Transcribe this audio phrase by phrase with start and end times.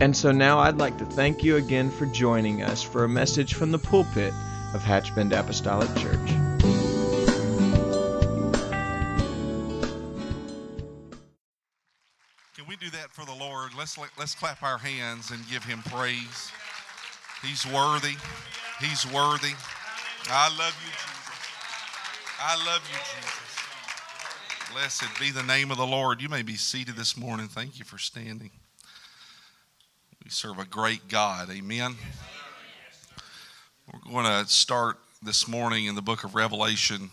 [0.00, 3.52] And so now I'd like to thank you again for joining us for a message
[3.52, 4.32] from the pulpit
[4.72, 6.28] of Hatchbend Apostolic Church.
[12.56, 13.72] Can we do that for the Lord?
[13.76, 16.50] Let's let's clap our hands and give him praise.
[17.42, 18.16] He's worthy.
[18.80, 19.52] He's worthy.
[20.30, 21.40] I love you, Jesus.
[22.40, 24.72] I love you, Jesus.
[24.72, 26.22] Blessed be the name of the Lord.
[26.22, 27.48] You may be seated this morning.
[27.48, 28.50] Thank you for standing.
[30.22, 31.48] We serve a great God.
[31.50, 31.96] Amen.
[33.90, 37.10] We're going to start this morning in the book of Revelation,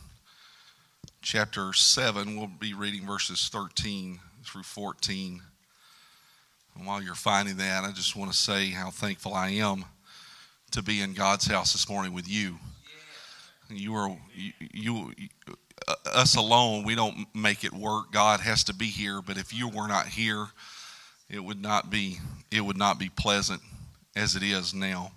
[1.21, 2.37] chapter 7.
[2.37, 5.41] We'll be reading verses 13 through 14.
[6.75, 9.85] And while you're finding that, I just want to say how thankful I am
[10.71, 12.57] to be in God's house this morning with you.
[13.69, 15.29] You are you, you
[15.87, 16.83] uh, us alone.
[16.83, 18.11] We don't make it work.
[18.11, 19.21] God has to be here.
[19.21, 20.47] But if you were not here,
[21.29, 22.19] it would not be
[22.51, 23.61] it would not be pleasant
[24.15, 25.11] as it is now.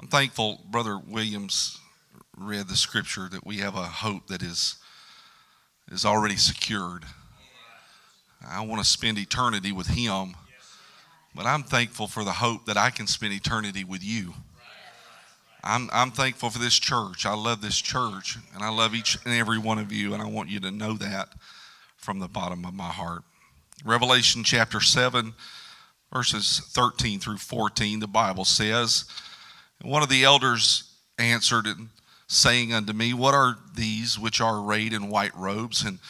[0.00, 1.80] I'm thankful Brother Williams
[2.36, 4.76] read the scripture that we have a hope that is
[5.90, 7.04] is already secured.
[8.46, 10.34] I want to spend eternity with him.
[11.34, 14.34] But I'm thankful for the hope that I can spend eternity with you.
[15.62, 17.26] I'm, I'm thankful for this church.
[17.26, 20.26] I love this church, and I love each and every one of you, and I
[20.26, 21.28] want you to know that
[21.96, 23.22] from the bottom of my heart.
[23.84, 25.34] Revelation chapter 7,
[26.12, 29.04] verses 13 through 14, the Bible says,
[29.82, 31.90] One of the elders answered and
[32.26, 36.00] saying unto me, What are these which are arrayed in white robes, and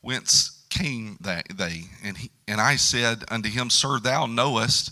[0.00, 1.82] whence came they?
[2.02, 4.90] And, he, and I said unto him, Sir, thou knowest.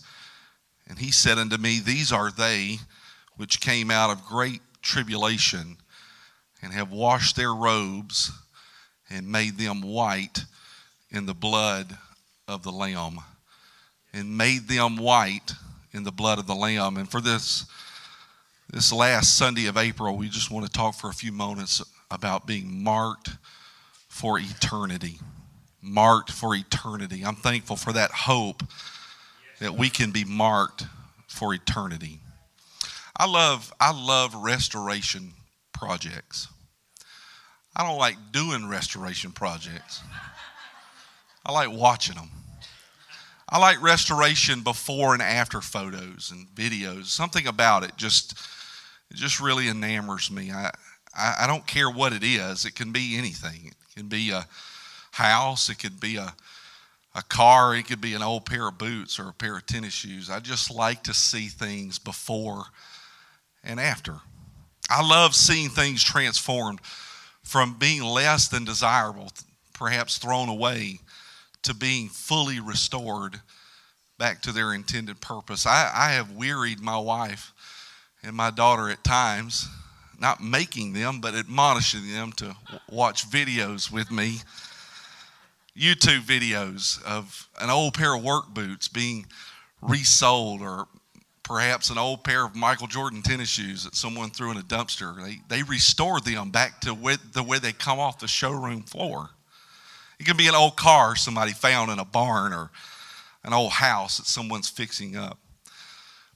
[0.88, 2.78] And he said unto me, These are they
[3.37, 5.78] which came out of great tribulation,
[6.62, 8.31] and have washed their robes,
[9.09, 10.44] and made them white
[11.10, 11.99] in the blood
[12.50, 13.21] of the Lamb
[14.12, 15.53] and made them white
[15.93, 16.97] in the blood of the Lamb.
[16.97, 17.65] And for this,
[18.71, 22.47] this last Sunday of April, we just want to talk for a few moments about
[22.47, 23.31] being marked
[24.09, 25.19] for eternity.
[25.81, 27.22] Marked for eternity.
[27.25, 28.62] I'm thankful for that hope
[29.61, 30.84] that we can be marked
[31.28, 32.19] for eternity.
[33.17, 35.32] I love, I love restoration
[35.72, 36.49] projects.
[37.77, 40.03] I don't like doing restoration projects.
[41.44, 42.31] I like watching them.
[43.50, 47.06] I like restoration before and after photos and videos.
[47.06, 48.38] Something about it just
[49.11, 50.53] it just really enamors me.
[50.53, 50.71] I,
[51.15, 52.65] I, I don't care what it is.
[52.65, 53.66] It can be anything.
[53.66, 54.47] It can be a
[55.11, 55.69] house.
[55.69, 56.33] It could be a
[57.15, 57.75] a car.
[57.75, 60.31] It could be an old pair of boots or a pair of tennis shoes.
[60.31, 62.65] I just like to see things before
[63.65, 64.21] and after.
[64.88, 66.81] I love seeing things transformed
[67.43, 69.32] from being less than desirable,
[69.72, 71.00] perhaps thrown away,
[71.62, 73.41] to being fully restored
[74.19, 75.66] back to their intended purpose.
[75.66, 77.53] I, I have wearied my wife
[78.22, 79.69] and my daughter at times,
[80.19, 82.54] not making them, but admonishing them to
[82.91, 84.38] watch videos with me.
[85.76, 89.26] YouTube videos of an old pair of work boots being
[89.81, 90.87] resold or
[91.43, 95.16] perhaps an old pair of Michael Jordan tennis shoes that someone threw in a dumpster.
[95.25, 99.31] They, they restored them back to where, the way they come off the showroom floor.
[100.20, 102.70] It can be an old car somebody found in a barn or
[103.42, 105.38] an old house that someone's fixing up.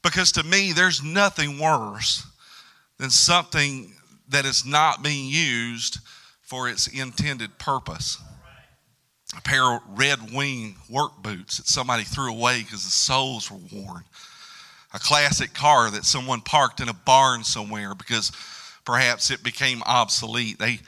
[0.03, 2.27] Because to me, there's nothing worse
[2.99, 3.93] than something
[4.29, 5.99] that is not being used
[6.41, 8.17] for its intended purpose.
[9.37, 13.61] A pair of red wing work boots that somebody threw away because the soles were
[13.71, 14.05] worn.
[14.95, 18.33] A classic car that someone parked in a barn somewhere because
[18.87, 20.59] perhaps it became obsolete.
[20.59, 20.79] They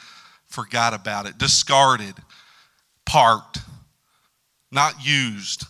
[0.47, 2.15] forgot about it, discarded
[3.07, 3.61] parked,
[4.71, 5.65] not used.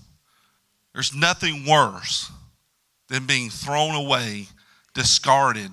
[0.92, 2.30] There's nothing worse
[3.08, 4.48] than being thrown away,
[4.94, 5.70] discarded,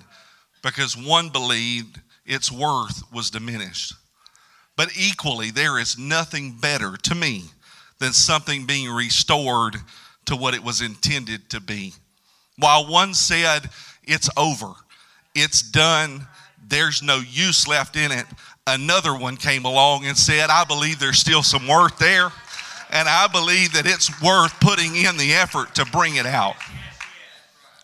[0.62, 3.94] because one believed its worth was diminished.
[4.76, 7.44] But equally, there is nothing better to me
[7.98, 9.76] than something being restored
[10.26, 11.94] to what it was intended to be.
[12.58, 13.70] While one said,
[14.02, 14.72] It's over,
[15.34, 16.26] it's done,
[16.66, 18.26] there's no use left in it,
[18.66, 22.30] another one came along and said, I believe there's still some worth there.
[22.90, 26.56] And I believe that it's worth putting in the effort to bring it out.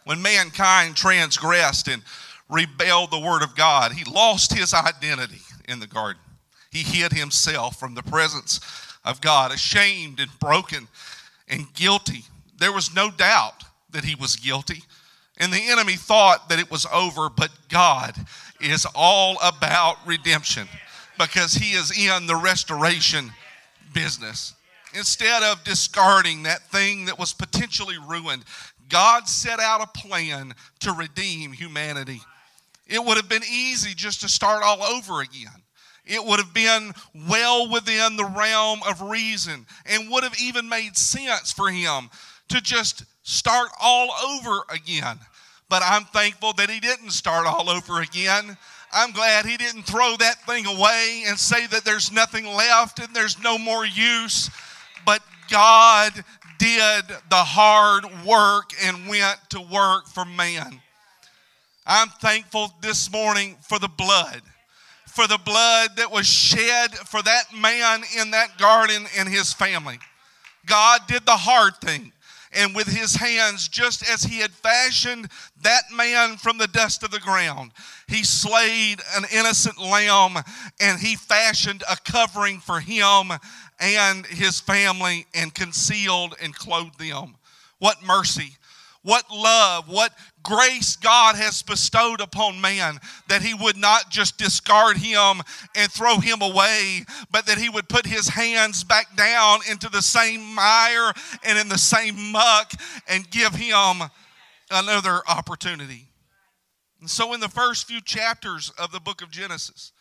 [0.04, 2.02] When mankind transgressed and
[2.48, 6.22] rebelled the word of God, he lost his identity in the garden.
[6.70, 8.60] He hid himself from the presence
[9.04, 10.88] of God, ashamed and broken
[11.48, 12.24] and guilty.
[12.58, 14.84] There was no doubt that he was guilty.
[15.38, 18.14] And the enemy thought that it was over, but God
[18.60, 20.68] is all about redemption
[21.18, 23.30] because he is in the restoration
[23.92, 24.54] business.
[24.94, 28.44] Instead of discarding that thing that was potentially ruined,
[28.88, 32.20] God set out a plan to redeem humanity.
[32.86, 35.62] It would have been easy just to start all over again.
[36.04, 36.92] It would have been
[37.28, 42.10] well within the realm of reason and would have even made sense for him
[42.48, 45.20] to just start all over again.
[45.70, 48.58] But I'm thankful that he didn't start all over again.
[48.92, 53.14] I'm glad he didn't throw that thing away and say that there's nothing left and
[53.14, 54.50] there's no more use.
[55.06, 56.12] But God
[56.58, 60.80] did the hard work and went to work for man.
[61.86, 64.42] I'm thankful this morning for the blood,
[65.06, 70.00] for the blood that was shed for that man in that garden and his family.
[70.66, 72.12] God did the hard thing
[72.52, 75.28] and with his hands, just as he had fashioned
[75.62, 77.70] that man from the dust of the ground,
[78.08, 80.36] he slayed an innocent lamb
[80.80, 83.30] and he fashioned a covering for him
[83.78, 87.36] and his family and concealed and clothed them.
[87.78, 88.56] What mercy!
[89.02, 90.12] What love, what
[90.42, 92.98] grace God has bestowed upon man
[93.28, 95.40] that he would not just discard him
[95.74, 100.02] and throw him away, but that he would put his hands back down into the
[100.02, 101.12] same mire
[101.44, 102.72] and in the same muck
[103.08, 104.02] and give him
[104.70, 106.08] another opportunity.
[107.00, 109.92] And so, in the first few chapters of the book of Genesis,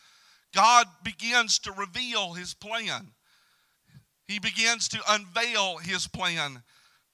[0.54, 3.12] God begins to reveal his plan.
[4.28, 6.64] He begins to unveil his plan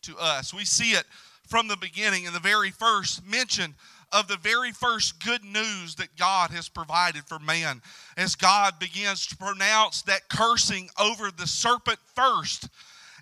[0.04, 0.54] to us.
[0.54, 1.06] We see it
[1.48, 3.76] from the beginning in the very first mention
[4.12, 7.82] of the very first good news that God has provided for man
[8.18, 12.70] as God begins to pronounce that cursing over the serpent first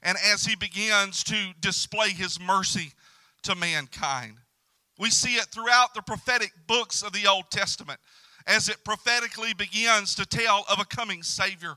[0.02, 2.92] and as he begins to display his mercy
[3.44, 4.36] to mankind.
[5.00, 8.00] We see it throughout the prophetic books of the Old Testament
[8.46, 11.75] as it prophetically begins to tell of a coming Savior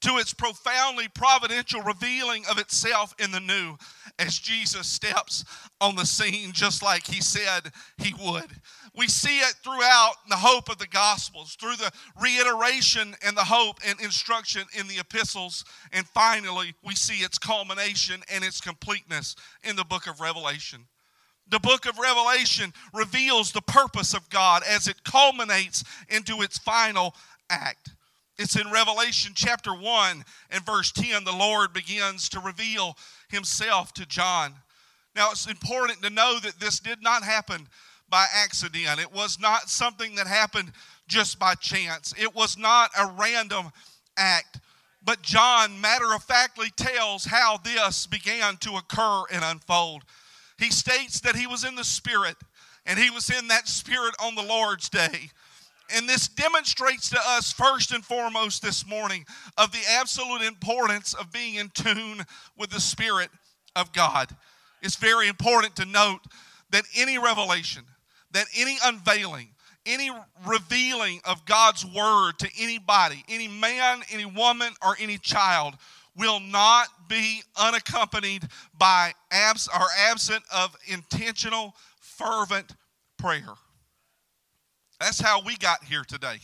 [0.00, 3.76] to its profoundly providential revealing of itself in the new
[4.18, 5.44] as Jesus steps
[5.80, 8.50] on the scene just like he said he would.
[8.96, 13.78] We see it throughout the hope of the Gospels, through the reiteration and the hope
[13.86, 19.76] and instruction in the epistles, and finally, we see its culmination and its completeness in
[19.76, 20.86] the book of Revelation.
[21.50, 27.14] The book of Revelation reveals the purpose of God as it culminates into its final
[27.48, 27.90] act.
[28.38, 32.96] It's in Revelation chapter 1 and verse 10, the Lord begins to reveal
[33.28, 34.54] himself to John.
[35.16, 37.66] Now, it's important to know that this did not happen
[38.08, 39.00] by accident.
[39.00, 40.70] It was not something that happened
[41.08, 42.14] just by chance.
[42.16, 43.70] It was not a random
[44.16, 44.60] act.
[45.02, 50.04] But John matter of factly tells how this began to occur and unfold.
[50.58, 52.36] He states that he was in the Spirit,
[52.86, 55.30] and he was in that Spirit on the Lord's day.
[55.94, 59.24] And this demonstrates to us, first and foremost, this morning,
[59.56, 62.24] of the absolute importance of being in tune
[62.56, 63.30] with the Spirit
[63.74, 64.34] of God.
[64.82, 66.20] It's very important to note
[66.70, 67.84] that any revelation,
[68.32, 69.48] that any unveiling,
[69.86, 70.10] any
[70.46, 75.74] revealing of God's word to anybody, any man, any woman, or any child,
[76.16, 82.74] will not be unaccompanied by abs- or absent of intentional, fervent
[83.16, 83.54] prayer.
[85.00, 86.38] That's how we got here today.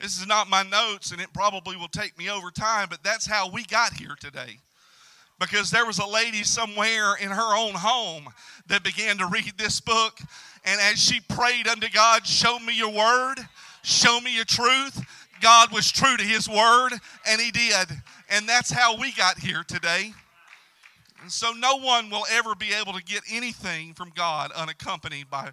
[0.00, 3.26] This is not my notes, and it probably will take me over time, but that's
[3.26, 4.60] how we got here today.
[5.40, 8.28] Because there was a lady somewhere in her own home
[8.68, 10.18] that began to read this book,
[10.64, 13.36] and as she prayed unto God, Show me your word,
[13.82, 15.04] show me your truth,
[15.40, 16.90] God was true to his word,
[17.26, 17.88] and he did.
[18.30, 20.12] And that's how we got here today.
[21.22, 25.50] And so no one will ever be able to get anything from God unaccompanied by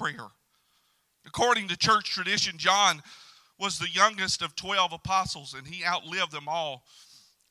[0.00, 0.28] prayer.
[1.26, 3.02] According to church tradition, John
[3.58, 6.84] was the youngest of 12 apostles and he outlived them all.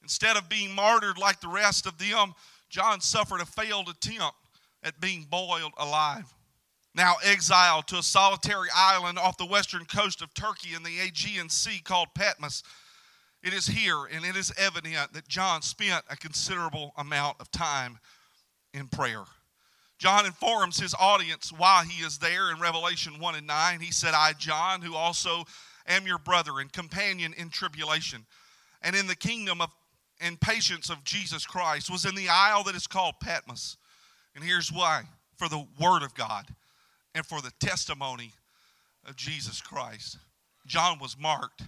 [0.01, 2.33] Instead of being martyred like the rest of them,
[2.69, 4.35] John suffered a failed attempt
[4.81, 6.33] at being boiled alive.
[6.95, 11.49] Now exiled to a solitary island off the western coast of Turkey in the Aegean
[11.49, 12.63] Sea called Patmos,
[13.43, 17.99] it is here and it is evident that John spent a considerable amount of time
[18.73, 19.23] in prayer.
[19.99, 23.81] John informs his audience why he is there in Revelation 1 and 9.
[23.81, 25.43] He said, I, John, who also
[25.87, 28.25] am your brother and companion in tribulation
[28.81, 29.69] and in the kingdom of
[30.21, 33.77] and patience of Jesus Christ was in the isle that is called Patmos.
[34.35, 35.03] And here's why
[35.37, 36.45] for the Word of God
[37.15, 38.33] and for the testimony
[39.07, 40.17] of Jesus Christ.
[40.67, 41.63] John was marked.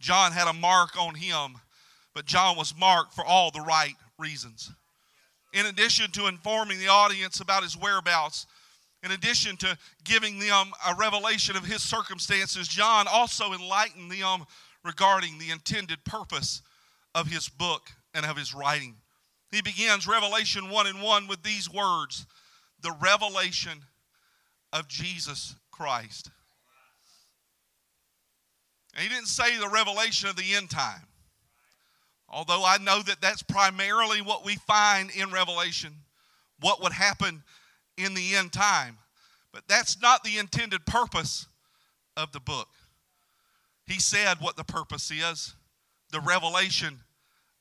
[0.00, 1.58] John had a mark on him,
[2.12, 4.72] but John was marked for all the right reasons.
[5.52, 8.46] In addition to informing the audience about his whereabouts,
[9.02, 14.44] in addition to giving them a revelation of his circumstances, John also enlightened them
[14.84, 16.62] regarding the intended purpose
[17.14, 18.96] of his book and of his writing.
[19.50, 22.26] He begins Revelation 1 and 1 with these words
[22.82, 23.84] the revelation
[24.72, 26.30] of Jesus Christ.
[28.94, 31.06] And he didn't say the revelation of the end time.
[32.28, 35.92] Although I know that that's primarily what we find in Revelation,
[36.60, 37.42] what would happen
[37.96, 38.98] in the end time.
[39.52, 41.46] But that's not the intended purpose
[42.16, 42.68] of the book.
[43.86, 45.54] He said what the purpose is
[46.12, 47.00] the revelation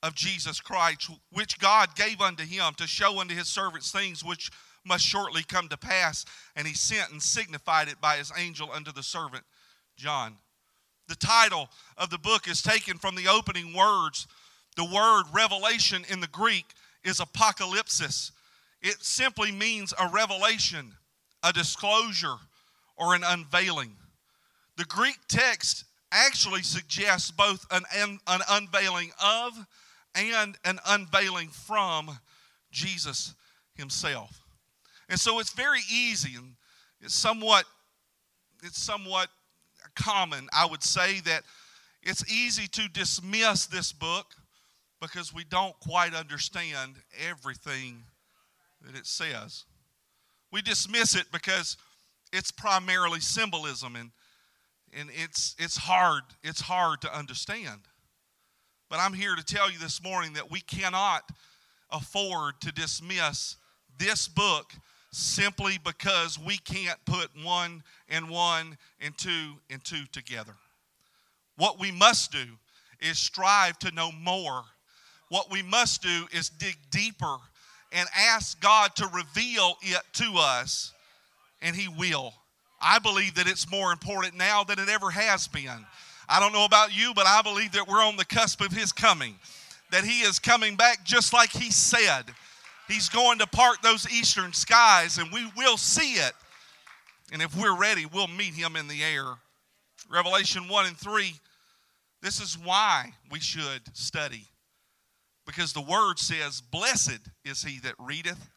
[0.04, 4.52] of Jesus Christ, which God gave unto him to show unto his servants things which
[4.86, 6.26] must shortly come to pass.
[6.56, 9.44] And he sent and signified it by his angel unto the servant
[9.98, 10.38] John.
[11.08, 14.28] The title of the book is taken from the opening words.
[14.76, 16.66] The word revelation in the Greek
[17.04, 18.32] is apocalypsis.
[18.82, 20.94] It simply means a revelation,
[21.44, 22.36] a disclosure,
[22.98, 23.96] or an unveiling.
[24.78, 29.54] The Greek text actually suggests both an, an, unveiling of
[30.14, 32.20] and an unveiling from
[32.72, 33.34] Jesus
[33.76, 34.42] himself.
[35.10, 36.56] And so it's very easy and
[37.02, 37.66] it's somewhat
[38.64, 39.28] it's somewhat
[39.96, 41.44] common, I would say, that
[42.02, 44.34] it's easy to dismiss this book
[45.06, 46.96] because we don't quite understand
[47.30, 48.04] everything
[48.82, 49.66] that it says.
[50.52, 51.78] We dismiss it because
[52.34, 54.12] it's primarily symbolism and,
[54.98, 57.82] and it's, it's hard it's hard to understand.
[58.90, 61.24] But I'm here to tell you this morning that we cannot
[61.92, 63.58] afford to dismiss
[63.98, 64.74] this book
[65.12, 70.56] simply because we can't put one and one and two and two together.
[71.58, 72.46] What we must do
[73.00, 74.64] is strive to know more.
[75.30, 77.38] What we must do is dig deeper
[77.92, 80.94] and ask God to reveal it to us,
[81.62, 82.34] and He will.
[82.82, 85.86] I believe that it's more important now than it ever has been.
[86.28, 88.92] I don't know about you, but I believe that we're on the cusp of His
[88.92, 89.36] coming,
[89.92, 92.24] that He is coming back just like He said.
[92.88, 96.34] He's going to part those eastern skies, and we will see it.
[97.32, 99.26] And if we're ready, we'll meet him in the air.
[100.10, 101.34] Revelation 1 and 3,
[102.22, 104.46] this is why we should study.
[105.46, 108.50] Because the word says, Blessed is he that readeth,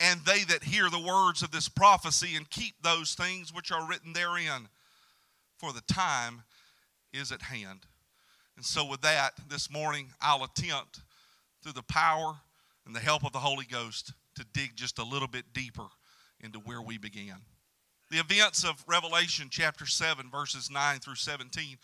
[0.00, 3.88] and they that hear the words of this prophecy and keep those things which are
[3.88, 4.68] written therein,
[5.58, 6.42] for the time
[7.12, 7.80] is at hand.
[8.56, 11.00] And so, with that, this morning, I'll attempt
[11.62, 12.34] through the power
[12.86, 15.86] and the help of the Holy Ghost to dig just a little bit deeper
[16.40, 17.36] into where we began.
[18.10, 21.76] The events of Revelation chapter 7, verses 9 through 17,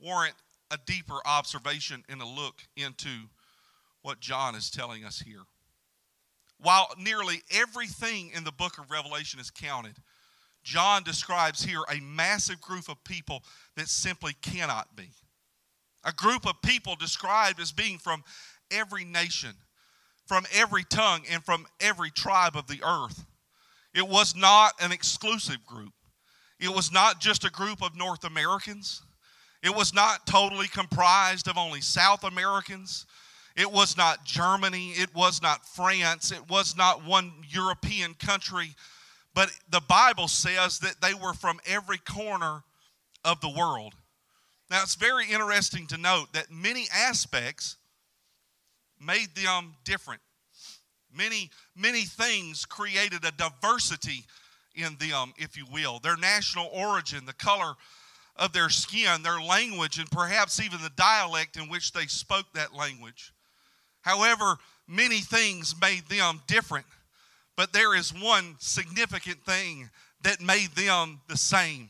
[0.00, 0.34] warrant
[0.70, 3.08] a deeper observation and a look into
[4.02, 5.42] what John is telling us here.
[6.60, 9.96] While nearly everything in the book of Revelation is counted,
[10.64, 13.42] John describes here a massive group of people
[13.76, 15.10] that simply cannot be.
[16.04, 18.24] A group of people described as being from
[18.70, 19.54] every nation,
[20.26, 23.24] from every tongue and from every tribe of the earth.
[23.94, 25.92] It was not an exclusive group.
[26.60, 29.02] It was not just a group of North Americans.
[29.62, 33.06] It was not totally comprised of only South Americans.
[33.58, 34.90] It was not Germany.
[34.90, 36.30] It was not France.
[36.30, 38.76] It was not one European country.
[39.34, 42.62] But the Bible says that they were from every corner
[43.24, 43.94] of the world.
[44.70, 47.76] Now, it's very interesting to note that many aspects
[49.00, 50.20] made them different.
[51.12, 54.24] Many, many things created a diversity
[54.76, 55.98] in them, if you will.
[55.98, 57.74] Their national origin, the color
[58.36, 62.72] of their skin, their language, and perhaps even the dialect in which they spoke that
[62.72, 63.32] language.
[64.02, 66.86] However, many things made them different,
[67.56, 69.90] but there is one significant thing
[70.22, 71.88] that made them the same.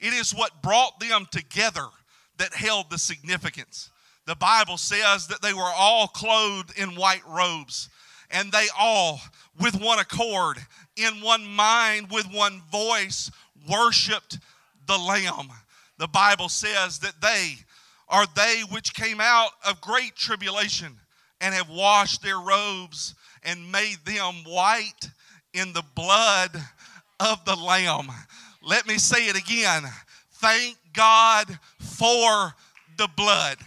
[0.00, 1.86] It is what brought them together
[2.38, 3.90] that held the significance.
[4.26, 7.88] The Bible says that they were all clothed in white robes,
[8.30, 9.20] and they all,
[9.60, 10.58] with one accord,
[10.96, 13.30] in one mind, with one voice,
[13.68, 14.38] worshiped
[14.86, 15.48] the Lamb.
[15.98, 17.56] The Bible says that they
[18.08, 20.98] are they which came out of great tribulation
[21.42, 25.10] and have washed their robes and made them white
[25.52, 26.56] in the blood
[27.20, 28.08] of the Lamb.
[28.62, 29.82] Let me say it again.
[30.34, 32.54] Thank God for
[32.96, 33.58] the blood.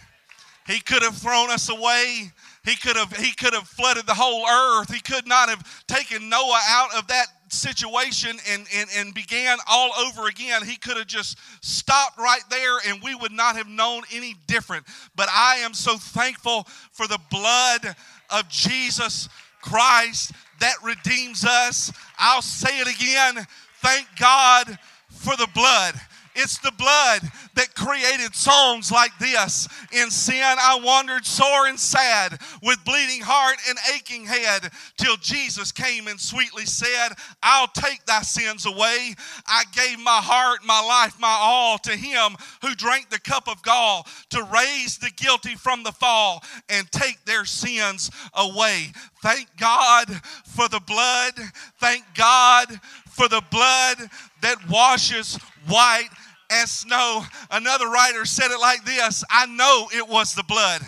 [0.66, 2.32] He could have thrown us away.
[2.64, 4.92] He could have he could have flooded the whole earth.
[4.92, 9.90] He could not have taken Noah out of that situation and, and, and began all
[9.98, 10.64] over again.
[10.64, 14.86] He could have just stopped right there and we would not have known any different.
[15.14, 17.96] But I am so thankful for the blood
[18.30, 19.28] of Jesus
[19.60, 21.92] Christ that redeems us.
[22.18, 23.46] I'll say it again.
[23.80, 24.78] Thank God
[25.10, 25.94] for the blood.
[26.36, 27.22] It's the blood
[27.54, 29.66] that created songs like this.
[29.92, 35.72] In sin, I wandered sore and sad, with bleeding heart and aching head, till Jesus
[35.72, 37.10] came and sweetly said,
[37.42, 39.14] I'll take thy sins away.
[39.46, 43.62] I gave my heart, my life, my all to him who drank the cup of
[43.62, 48.92] gall to raise the guilty from the fall and take their sins away.
[49.22, 50.08] Thank God
[50.44, 51.32] for the blood.
[51.80, 52.68] Thank God
[53.08, 54.10] for the blood
[54.42, 56.10] that washes white
[56.50, 57.24] as snow.
[57.50, 60.82] Another writer said it like this I know it was the blood.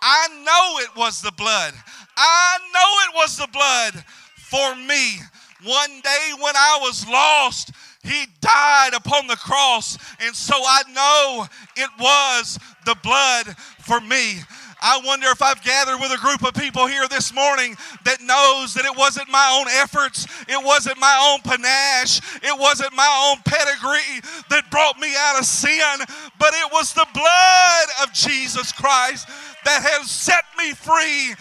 [0.00, 1.74] I know it was the blood.
[2.16, 4.04] I know it was the blood
[4.36, 5.18] for me.
[5.64, 7.70] One day when I was lost,
[8.02, 14.40] he died upon the cross, and so I know it was the blood for me.
[14.84, 18.74] I wonder if I've gathered with a group of people here this morning that knows
[18.74, 23.40] that it wasn't my own efforts, it wasn't my own panache, it wasn't my own
[23.44, 24.20] pedigree
[24.50, 25.98] that brought me out of sin,
[26.38, 29.28] but it was the blood of Jesus Christ
[29.64, 31.34] that has set me free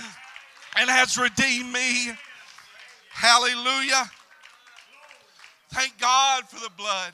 [0.77, 2.11] and has redeemed me.
[3.09, 4.05] Hallelujah.
[5.73, 7.13] Thank God for the blood.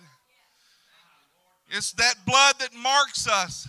[1.69, 3.67] It's that blood that marks us.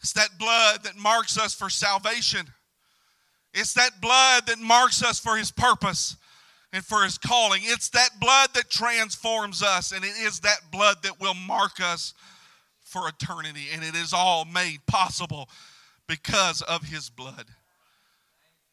[0.00, 2.46] It's that blood that marks us for salvation.
[3.52, 6.16] It's that blood that marks us for His purpose
[6.72, 7.62] and for His calling.
[7.64, 12.14] It's that blood that transforms us, and it is that blood that will mark us
[12.82, 13.66] for eternity.
[13.72, 15.48] And it is all made possible
[16.06, 17.46] because of His blood.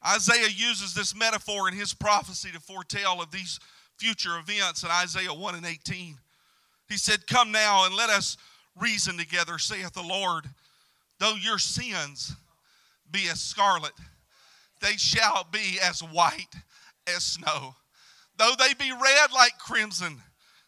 [0.05, 3.59] Isaiah uses this metaphor in his prophecy to foretell of these
[3.97, 6.17] future events in Isaiah 1 and 18.
[6.87, 8.37] He said, Come now and let us
[8.79, 10.45] reason together, saith the Lord.
[11.19, 12.35] Though your sins
[13.09, 13.93] be as scarlet,
[14.81, 16.55] they shall be as white
[17.07, 17.75] as snow.
[18.37, 20.21] Though they be red like crimson,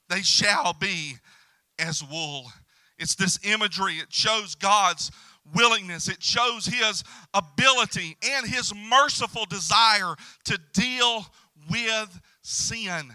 [0.10, 1.18] they shall be
[1.78, 2.52] as wool.
[2.98, 5.12] It's this imagery, it shows God's
[5.54, 11.26] willingness, it shows His ability and His merciful desire to deal
[11.70, 13.14] with sin.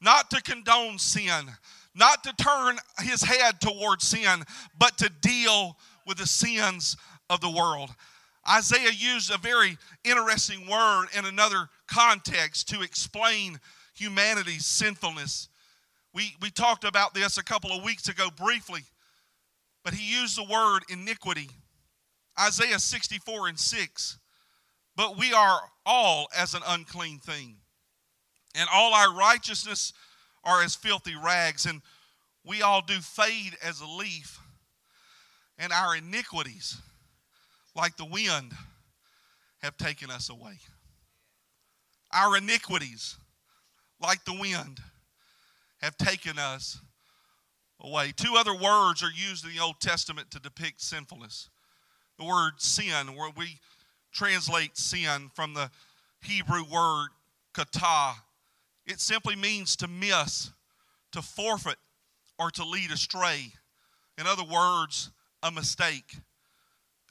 [0.00, 1.46] Not to condone sin,
[1.94, 4.42] not to turn His head towards sin,
[4.78, 5.76] but to deal
[6.08, 6.96] with the sins
[7.30, 7.90] of the world.
[8.50, 13.60] Isaiah used a very interesting word in another context to explain
[13.94, 15.48] humanity's sinfulness.
[16.14, 18.80] We, we talked about this a couple of weeks ago briefly,
[19.84, 21.50] but he used the word iniquity.
[22.40, 24.18] Isaiah 64 and 6.
[24.96, 27.56] But we are all as an unclean thing,
[28.56, 29.92] and all our righteousness
[30.42, 31.82] are as filthy rags, and
[32.44, 34.40] we all do fade as a leaf
[35.58, 36.78] and our iniquities,
[37.74, 38.52] like the wind,
[39.62, 40.58] have taken us away.
[42.12, 43.16] Our iniquities,
[44.00, 44.80] like the wind,
[45.82, 46.80] have taken us
[47.80, 48.12] away.
[48.16, 51.48] Two other words are used in the Old Testament to depict sinfulness.
[52.18, 53.58] The word sin, where we
[54.12, 55.70] translate sin from the
[56.22, 57.08] Hebrew word
[57.52, 58.14] kata,
[58.86, 60.50] it simply means to miss,
[61.12, 61.78] to forfeit,
[62.38, 63.52] or to lead astray.
[64.16, 65.10] In other words,
[65.42, 66.16] a mistake.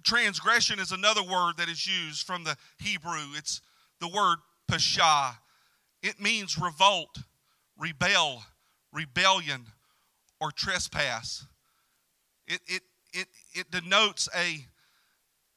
[0.04, 3.34] Transgression is another word that is used from the Hebrew.
[3.36, 3.62] It's
[4.00, 4.38] the word
[4.72, 5.36] pashah.
[6.02, 7.18] It means revolt,
[7.78, 8.44] rebel,
[8.94, 9.66] rebellion,
[10.40, 11.46] or trespass.
[12.48, 12.82] It, it,
[13.14, 14.66] it, it denotes a,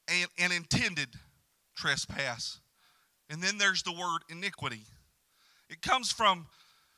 [0.08, 1.10] an intended
[1.76, 2.60] trespass.
[3.28, 4.82] And then there's the word iniquity.
[5.68, 6.48] It comes from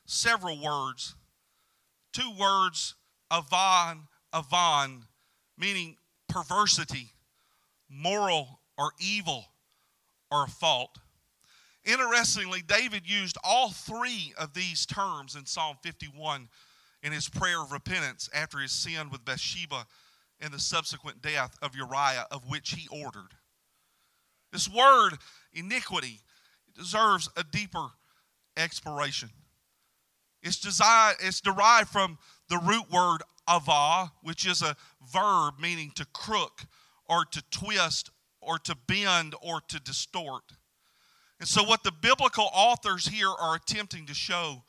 [0.07, 1.15] several words.
[2.13, 2.95] Two words,
[3.31, 5.05] avon, avon,
[5.62, 5.96] meaning
[6.29, 7.12] perversity,
[7.88, 9.44] moral or evil
[10.29, 10.98] or a fault.
[11.85, 16.48] Interestingly, David used all three of these terms in Psalm 51
[17.05, 19.87] in his prayer of repentance after his sin with Bathsheba
[20.40, 23.31] and the subsequent death of Uriah, of which he ordered.
[24.53, 25.12] This word,
[25.53, 26.22] iniquity,
[26.77, 27.87] deserves a deeper
[28.57, 29.31] exploration.
[30.42, 30.61] It's,
[31.20, 34.77] it's derived from the root word ava, which is a
[35.13, 36.63] verb meaning to crook
[37.09, 40.45] or to twist or to bend or to distort.
[41.39, 44.63] And so, what the biblical authors here are attempting to show,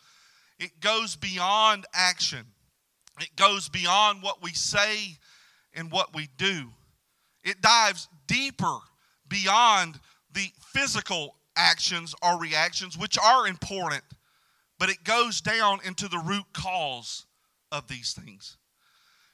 [0.60, 2.46] it goes beyond action.
[3.20, 5.18] It goes beyond what we say
[5.74, 6.72] and what we do.
[7.44, 8.78] It dives deeper
[9.28, 10.00] beyond
[10.34, 14.04] the physical actions or reactions, which are important,
[14.80, 17.26] but it goes down into the root cause
[17.72, 18.58] of these things.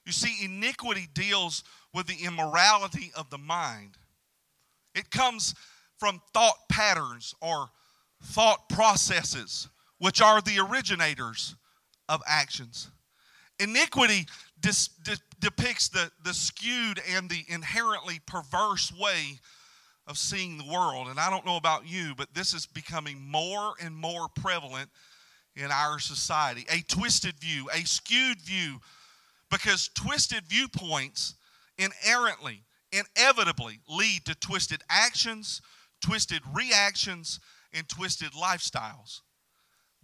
[0.09, 3.95] You see, iniquity deals with the immorality of the mind.
[4.95, 5.53] It comes
[5.99, 7.69] from thought patterns or
[8.23, 9.67] thought processes,
[9.99, 11.55] which are the originators
[12.07, 12.89] of actions.
[13.59, 14.25] Iniquity
[14.59, 19.39] dis, de, depicts the, the skewed and the inherently perverse way
[20.07, 21.07] of seeing the world.
[21.07, 24.89] And I don't know about you, but this is becoming more and more prevalent
[25.55, 26.65] in our society.
[26.71, 28.79] A twisted view, a skewed view,
[29.49, 31.35] because twisted viewpoints
[31.77, 35.61] inherently, inevitably lead to twisted actions,
[36.01, 37.39] twisted reactions,
[37.73, 39.21] and twisted lifestyles.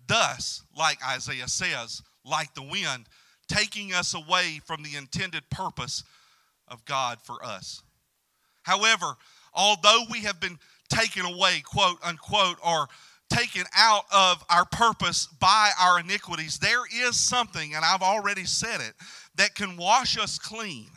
[0.08, 3.08] Thus, like Isaiah says, like the wind,
[3.48, 6.04] taking us away from the intended purpose
[6.68, 7.84] of God for us.
[8.64, 9.16] However,
[9.54, 10.58] although we have been
[10.90, 12.88] taken away, quote unquote, or
[13.30, 18.82] taken out of our purpose by our iniquities, there is something, and I've already said
[18.82, 18.94] it,
[19.38, 20.88] that can wash us clean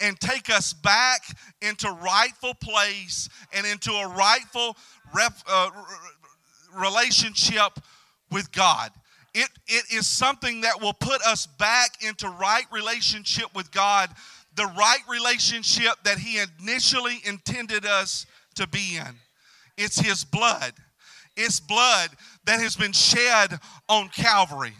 [0.00, 1.22] and take us back
[1.62, 4.76] into rightful place and into a rightful
[5.14, 5.70] rep, uh,
[6.74, 7.72] relationship
[8.30, 8.90] with God.
[9.34, 14.10] It, it is something that will put us back into right relationship with God,
[14.54, 19.14] the right relationship that He initially intended us to be in.
[19.76, 20.72] It's His blood.
[21.36, 22.10] It's blood
[22.44, 24.74] that has been shed on Calvary.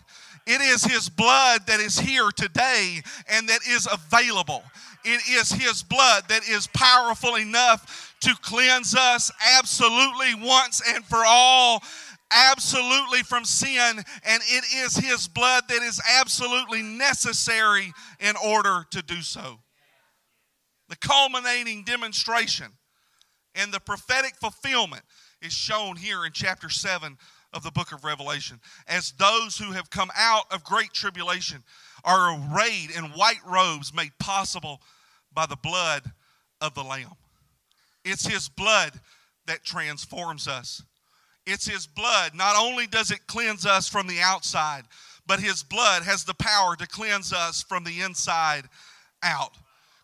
[0.46, 4.62] It is His blood that is here today and that is available.
[5.04, 11.22] It is His blood that is powerful enough to cleanse us absolutely once and for
[11.26, 11.82] all
[12.30, 19.02] absolutely from sin, and it is His blood that is absolutely necessary in order to
[19.02, 19.60] do so.
[20.88, 22.72] The culminating demonstration
[23.54, 25.02] and the prophetic fulfillment
[25.40, 27.16] is shown here in chapter 7
[27.54, 28.60] of the book of Revelation.
[28.86, 31.62] As those who have come out of great tribulation
[32.04, 34.82] are arrayed in white robes made possible
[35.32, 36.02] by the blood
[36.60, 37.12] of the Lamb.
[38.04, 38.92] It's His blood
[39.46, 40.82] that transforms us.
[41.46, 42.34] It's His blood.
[42.34, 44.82] Not only does it cleanse us from the outside,
[45.26, 48.64] but His blood has the power to cleanse us from the inside
[49.22, 49.52] out.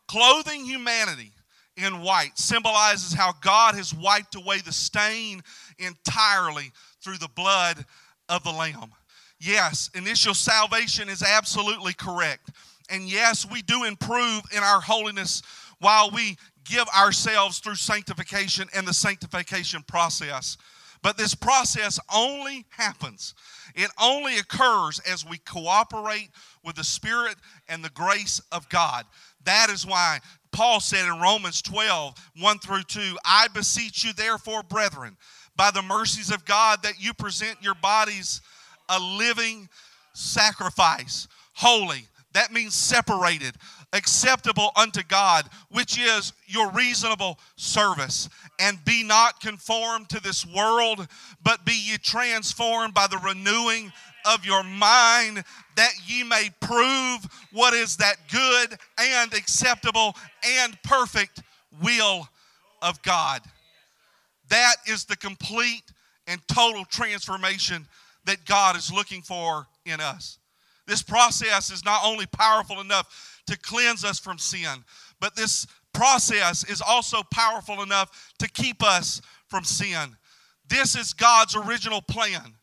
[0.07, 1.33] Clothing humanity
[1.77, 5.43] in white symbolizes how God has wiped away the stain
[5.79, 7.85] entirely through the blood
[8.29, 8.93] of the Lamb.
[9.39, 12.51] Yes, initial salvation is absolutely correct.
[12.91, 15.43] And yes, we do improve in our holiness
[15.79, 20.59] while we give ourselves through sanctification and the sanctification process.
[21.03, 23.35] But this process only happens,
[23.75, 26.29] it only occurs as we cooperate
[26.63, 27.37] with the Spirit
[27.69, 29.07] and the grace of God.
[29.45, 30.19] That is why
[30.53, 35.17] Paul said in Romans 12, 1 through 2, I beseech you, therefore, brethren,
[35.61, 38.41] by the mercies of God, that you present your bodies
[38.89, 39.69] a living
[40.15, 42.07] sacrifice, holy.
[42.33, 43.57] That means separated,
[43.93, 48.31] acceptable unto God, which is your reasonable service.
[48.59, 51.07] And be not conformed to this world,
[51.43, 53.93] but be ye transformed by the renewing
[54.25, 55.45] of your mind,
[55.77, 57.19] that ye may prove
[57.53, 61.43] what is that good and acceptable and perfect
[61.83, 62.31] will
[62.81, 63.43] of God.
[64.51, 65.85] That is the complete
[66.27, 67.87] and total transformation
[68.25, 70.39] that God is looking for in us.
[70.87, 74.85] This process is not only powerful enough to cleanse us from sin,
[75.21, 80.17] but this process is also powerful enough to keep us from sin.
[80.69, 82.55] This is God's original plan.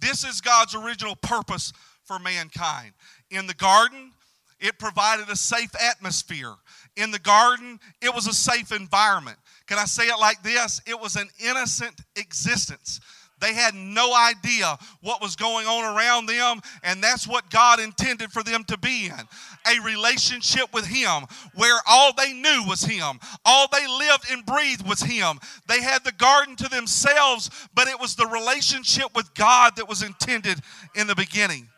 [0.00, 1.72] This is God's original purpose
[2.04, 2.92] for mankind.
[3.30, 4.12] In the garden,
[4.60, 6.54] it provided a safe atmosphere.
[6.96, 9.38] In the garden, it was a safe environment.
[9.66, 10.80] Can I say it like this?
[10.86, 13.00] It was an innocent existence.
[13.40, 18.30] They had no idea what was going on around them, and that's what God intended
[18.30, 19.26] for them to be in
[19.66, 24.88] a relationship with Him where all they knew was Him, all they lived and breathed
[24.88, 25.40] was Him.
[25.66, 30.02] They had the garden to themselves, but it was the relationship with God that was
[30.02, 30.60] intended
[30.94, 31.68] in the beginning.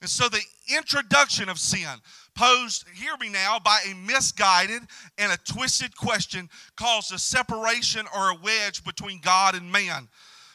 [0.00, 0.42] And so the
[0.76, 1.88] introduction of sin,
[2.34, 4.82] posed, hear me now, by a misguided
[5.18, 10.08] and a twisted question, caused a separation or a wedge between God and man.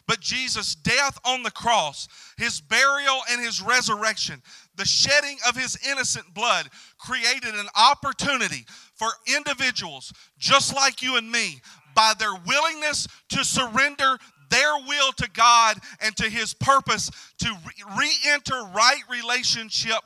[0.08, 4.42] But Jesus' death on the cross, his burial and his resurrection,
[4.76, 8.66] the shedding of his innocent blood created an opportunity
[8.96, 11.62] for individuals just like you and me,
[11.94, 14.18] by their willingness to surrender
[14.50, 17.56] their will to God and to his purpose to
[17.98, 20.00] re enter right relationship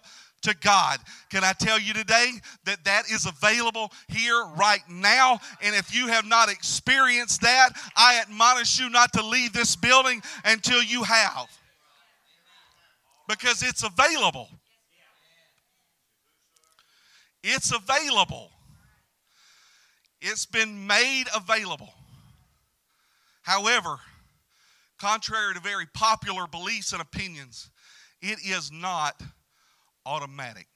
[0.44, 1.00] to God.
[1.30, 2.32] Can I tell you today
[2.66, 5.40] that that is available here right now?
[5.62, 10.22] And if you have not experienced that, I admonish you not to leave this building
[10.46, 11.48] until you have.
[13.28, 14.50] Because it's available.
[17.44, 18.52] It's available.
[20.22, 21.94] It's been made available.
[23.42, 23.98] However,
[24.98, 27.70] contrary to very popular beliefs and opinions,
[28.22, 29.22] it is not
[30.06, 30.68] automatic.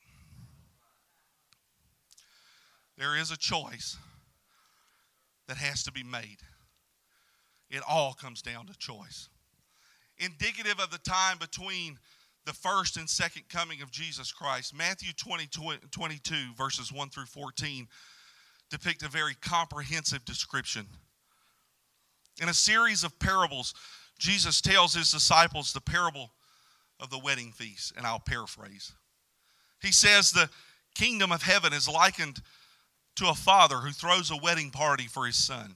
[2.98, 3.98] There is a choice
[5.48, 6.38] that has to be made.
[7.70, 9.30] It all comes down to choice.
[10.18, 12.00] Indicative of the time between
[12.46, 15.48] the first and second coming of Jesus Christ, Matthew 20,
[15.92, 17.88] 22, verses 1 through 14,
[18.70, 20.88] depict a very comprehensive description.
[22.42, 23.74] In a series of parables,
[24.18, 26.32] Jesus tells his disciples the parable
[27.00, 28.94] of the wedding feast, and I'll paraphrase.
[29.82, 30.50] He says, The
[30.96, 32.42] kingdom of heaven is likened
[33.18, 35.76] to a father who throws a wedding party for his son.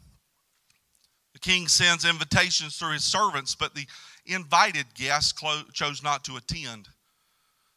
[1.34, 3.88] The king sends invitations through his servants, but the
[4.26, 5.34] invited guests
[5.74, 6.90] chose not to attend.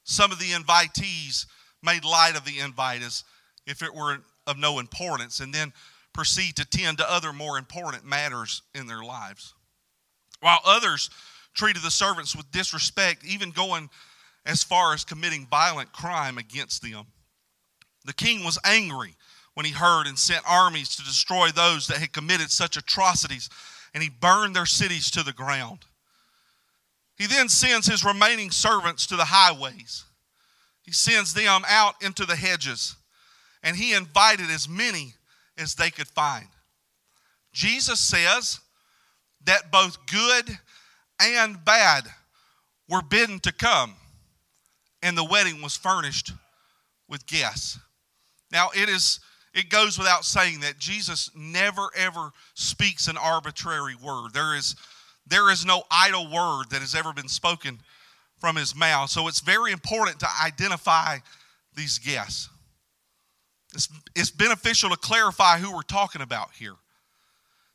[0.05, 1.47] Some of the invitees
[1.83, 3.25] made light of the invite as
[3.67, 5.73] if it were of no importance and then
[6.13, 9.55] proceed to tend to other more important matters in their lives.
[10.41, 11.11] While others
[11.55, 13.89] treated the servants with disrespect, even going
[14.47, 17.07] as far as committing violent crime against them.
[18.05, 19.17] The king was angry
[19.55, 23.49] when he heard and sent armies to destroy those that had committed such atrocities,
[23.95, 25.81] and he burned their cities to the ground.
[27.17, 30.05] He then sends his remaining servants to the highways.
[30.83, 32.97] He sends them out into the hedges,
[33.63, 35.15] and he invited as many
[35.57, 36.49] as they could find.
[37.53, 38.61] Jesus says
[39.45, 40.59] that both good
[41.21, 42.05] and bad
[42.89, 43.95] were bidden to come,
[45.05, 46.33] and the wedding was furnished
[47.09, 47.79] with guests.
[48.51, 49.21] Now, it is
[49.53, 54.33] it goes without saying that Jesus never ever speaks an arbitrary word.
[54.33, 54.75] There is
[55.27, 57.81] there is no idle word that has ever been spoken
[58.39, 59.11] from his mouth.
[59.11, 61.19] So it's very important to identify
[61.75, 62.49] these guests.
[63.75, 66.75] It's, it's beneficial to clarify who we're talking about here.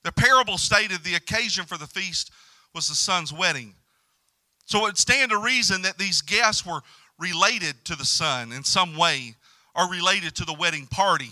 [0.03, 2.31] The parable stated the occasion for the feast
[2.73, 3.75] was the son's wedding.
[4.65, 6.81] So it would stand to reason that these guests were
[7.19, 9.35] related to the son in some way
[9.75, 11.31] or related to the wedding party.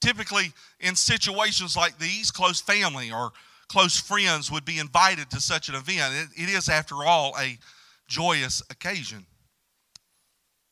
[0.00, 3.32] Typically, in situations like these, close family or
[3.68, 6.14] close friends would be invited to such an event.
[6.14, 7.58] it, it is, after all, a
[8.06, 9.26] joyous occasion.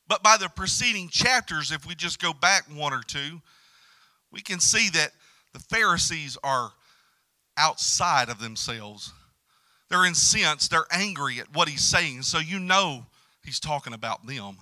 [0.07, 3.41] But by the preceding chapters, if we just go back one or two,
[4.31, 5.11] we can see that
[5.53, 6.71] the Pharisees are
[7.57, 9.11] outside of themselves.
[9.89, 13.05] They're incensed, they're angry at what he's saying, so you know
[13.47, 14.57] he's talking about them.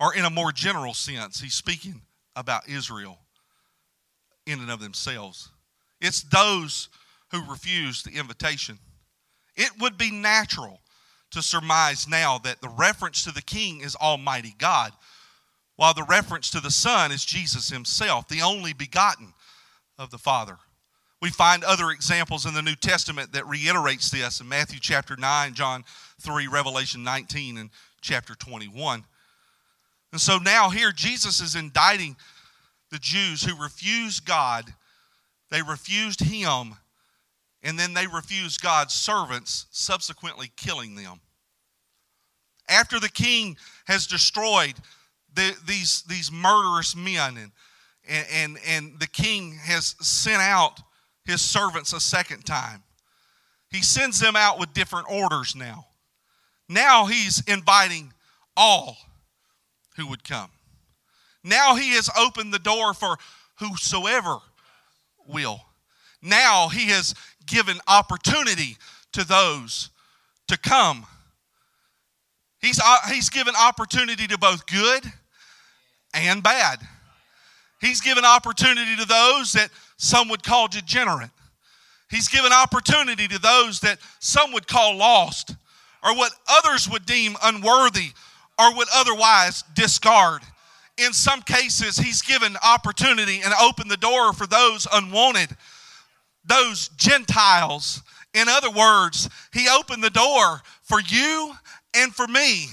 [0.00, 2.02] Or in a more general sense, he's speaking
[2.34, 3.18] about Israel
[4.46, 5.50] in and of themselves.
[6.00, 6.88] It's those
[7.30, 8.78] who refused the invitation.
[9.56, 10.80] It would be natural
[11.30, 14.92] to surmise now that the reference to the king is Almighty God,
[15.76, 19.32] while the reference to the Son is Jesus Himself, the only begotten
[19.98, 20.56] of the Father.
[21.22, 25.54] We find other examples in the New Testament that reiterates this in Matthew chapter 9,
[25.54, 25.84] John
[26.20, 29.04] 3, Revelation 19, and chapter 21.
[30.12, 32.16] And so now here Jesus is indicting
[32.90, 34.64] the Jews who refused God.
[35.50, 36.74] They refused him
[37.62, 41.20] and then they refused God's servants, subsequently killing them.
[42.68, 44.74] After the king has destroyed
[45.34, 47.52] the, these, these murderous men,
[48.08, 50.80] and, and, and the king has sent out
[51.24, 52.82] his servants a second time,
[53.70, 55.86] he sends them out with different orders now.
[56.70, 58.12] Now he's inviting
[58.56, 58.96] all
[59.96, 60.50] who would come.
[61.42, 63.16] Now he has opened the door for
[63.58, 64.38] whosoever
[65.26, 65.60] will.
[66.22, 67.12] Now he has
[67.44, 68.76] given opportunity
[69.14, 69.90] to those
[70.46, 71.06] to come.
[72.60, 75.02] He's, uh, he's given opportunity to both good
[76.14, 76.78] and bad.
[77.80, 81.30] He's given opportunity to those that some would call degenerate.
[82.10, 85.56] He's given opportunity to those that some would call lost
[86.02, 88.10] or what others would deem unworthy
[88.58, 90.42] or would otherwise discard.
[90.98, 95.56] In some cases, he's given opportunity and opened the door for those unwanted
[96.44, 98.02] those Gentiles.
[98.34, 101.52] In other words, He opened the door for you
[101.94, 102.66] and for me.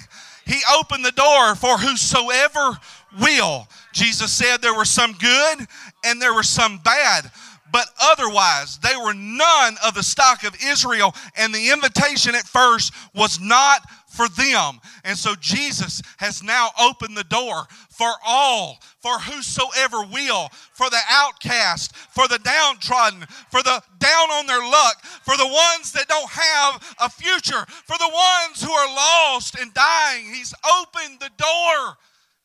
[0.45, 2.77] He opened the door for whosoever
[3.19, 3.67] will.
[3.93, 5.67] Jesus said there were some good
[6.05, 7.29] and there were some bad,
[7.71, 12.93] but otherwise they were none of the stock of Israel, and the invitation at first
[13.13, 14.79] was not for them.
[15.03, 20.99] And so Jesus has now opened the door for all, for whosoever will, for the
[21.09, 26.29] outcast, for the downtrodden, for the down on their luck, for the ones that don't
[26.29, 30.25] have a future, for the ones who are lost and dying.
[30.25, 31.97] He's opened the door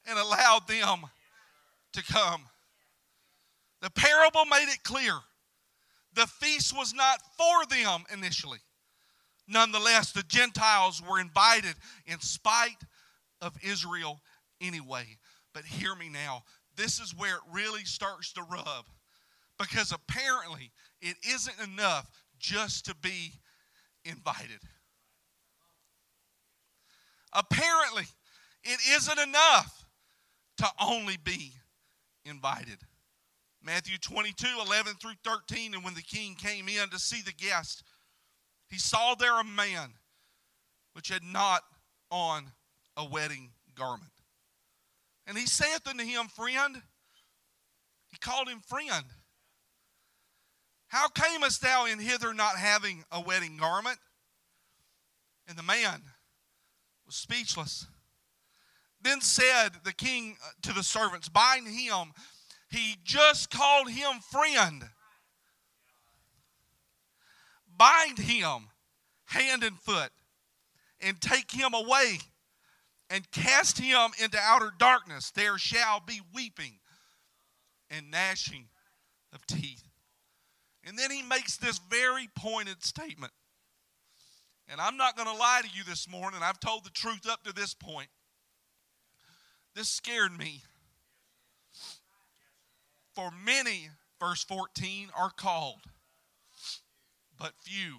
[0.07, 1.05] and allowed them
[1.93, 2.43] to come.
[3.83, 5.13] The parable made it clear
[6.15, 8.61] the feast was not for them initially.
[9.49, 11.75] Nonetheless, the Gentiles were invited
[12.07, 12.83] in spite
[13.41, 14.21] of Israel
[14.61, 15.19] anyway.
[15.53, 16.45] But hear me now.
[16.77, 18.87] This is where it really starts to rub.
[19.59, 23.33] Because apparently, it isn't enough just to be
[24.05, 24.61] invited.
[27.33, 28.05] Apparently,
[28.65, 29.87] it isn't enough
[30.59, 31.53] to only be
[32.25, 32.79] invited.
[33.65, 35.75] Matthew 22, 11 through 13.
[35.75, 37.85] And when the king came in to see the guest,
[38.69, 39.91] he saw there a man
[40.95, 41.63] which had not
[42.11, 42.53] on
[42.97, 44.11] a wedding garment.
[45.27, 46.83] And he saith unto him, Friend,
[48.11, 49.05] he called him friend.
[50.89, 53.99] How camest thou in hither not having a wedding garment?
[55.49, 56.03] And the man
[57.07, 57.87] was speechless.
[59.01, 62.13] Then said the king uh, to the servants, Bind him.
[62.73, 64.85] He just called him friend
[67.83, 68.69] bind him
[69.25, 70.11] hand and foot
[71.01, 72.19] and take him away
[73.11, 75.33] and cast him into outer darkness.
[75.33, 76.79] There shall be weeping
[77.91, 78.69] and gnashing
[79.33, 79.83] of teeth.
[80.85, 83.33] And then he makes this very pointed statement.
[84.69, 86.41] And I'm not going to lie to you this morning.
[86.43, 88.09] I've told the truth up to this point.
[89.75, 90.63] This scared me.
[93.15, 95.81] For many, verse 14, are called
[97.43, 97.97] but few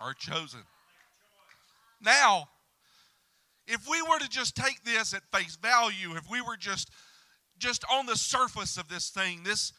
[0.00, 0.62] are chosen.
[2.00, 2.48] Now,
[3.68, 6.90] if we were to just take this at face value, if we were just
[7.58, 9.72] just on the surface of this thing, this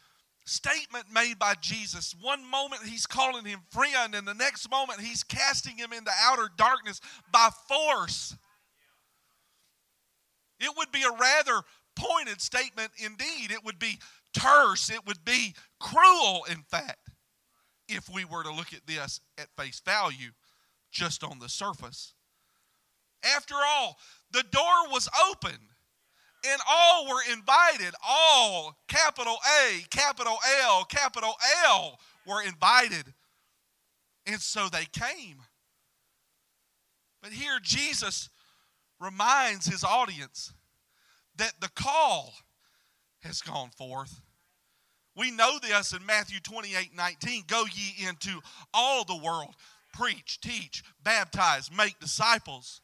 [0.46, 5.22] statement made by Jesus, one moment he's calling him friend, and the next moment he's
[5.22, 8.34] casting him into outer darkness by force.
[10.58, 11.60] It would be a rather
[11.96, 13.50] pointed statement indeed.
[13.50, 13.98] It would be
[14.38, 16.98] terse, it would be cruel, in fact
[17.88, 20.30] if we were to look at this at face value
[20.90, 22.14] just on the surface.
[23.36, 23.98] After all,
[24.32, 25.56] the door was open
[26.46, 27.94] and all were invited.
[28.06, 31.34] All, capital A, capital L, capital
[31.66, 33.12] L, were invited.
[34.26, 35.36] And so they came.
[37.22, 38.28] But here Jesus
[39.00, 40.52] reminds his audience
[41.36, 42.32] that the call
[43.22, 44.20] has gone forth
[45.16, 47.44] we know this in Matthew 28 19.
[47.46, 48.40] Go ye into
[48.72, 49.54] all the world,
[49.92, 52.80] preach, teach, baptize, make disciples.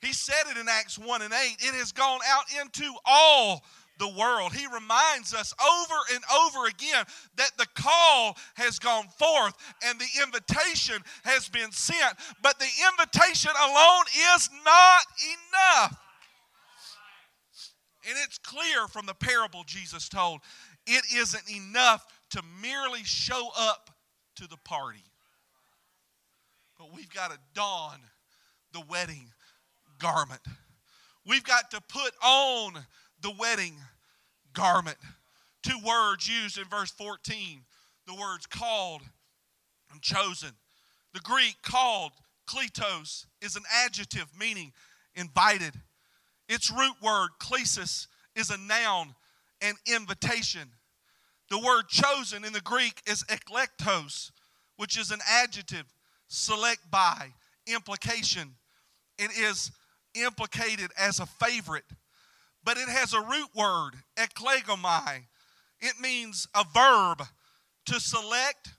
[0.00, 1.56] He said it in Acts 1 and 8.
[1.58, 3.64] It has gone out into all
[3.98, 4.52] the world.
[4.52, 10.22] He reminds us over and over again that the call has gone forth and the
[10.22, 12.14] invitation has been sent.
[12.40, 14.04] But the invitation alone
[14.36, 15.98] is not enough.
[18.08, 20.40] And it's clear from the parable Jesus told
[20.86, 23.90] it isn't enough to merely show up
[24.36, 25.04] to the party.
[26.78, 27.98] But we've got to don
[28.72, 29.32] the wedding
[29.98, 30.40] garment.
[31.26, 32.74] We've got to put on
[33.20, 33.76] the wedding
[34.54, 34.96] garment.
[35.62, 37.60] Two words used in verse 14
[38.06, 39.02] the words called
[39.92, 40.52] and chosen.
[41.12, 42.12] The Greek called,
[42.48, 44.72] kletos, is an adjective meaning
[45.14, 45.74] invited.
[46.48, 49.14] Its root word, klesis, is a noun
[49.60, 50.68] and invitation.
[51.50, 54.30] The word chosen in the Greek is eklektos,
[54.76, 55.84] which is an adjective,
[56.28, 57.32] select by,
[57.66, 58.54] implication.
[59.18, 59.70] It is
[60.14, 61.84] implicated as a favorite,
[62.64, 65.24] but it has a root word, eklegomai.
[65.80, 67.22] It means a verb
[67.86, 68.70] to select,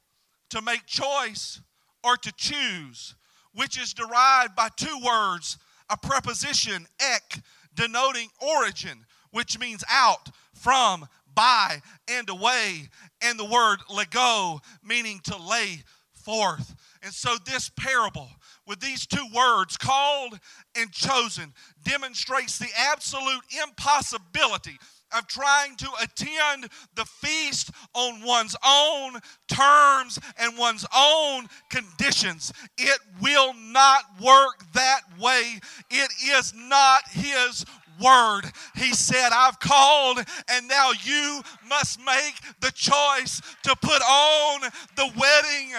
[0.49, 1.61] to make choice,
[2.03, 3.15] or to choose,
[3.53, 5.57] which is derived by two words
[5.89, 7.41] a preposition, ek,
[7.79, 12.89] denoting origin, which means out, from, by and away,
[13.21, 16.75] and the word lego, meaning to lay forth.
[17.01, 18.29] And so, this parable,
[18.67, 20.37] with these two words, called
[20.75, 21.53] and chosen,
[21.83, 24.77] demonstrates the absolute impossibility
[25.15, 32.53] of trying to attend the feast on one's own terms and one's own conditions.
[32.77, 35.59] It will not work that way.
[35.89, 37.65] It is not His
[38.01, 38.43] word.
[38.75, 44.61] He said, I've called, and now you must make the choice to put on
[44.95, 45.73] the wedding